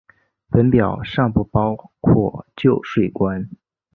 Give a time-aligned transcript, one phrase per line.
[0.49, 3.47] 本表尚不包括旧税关。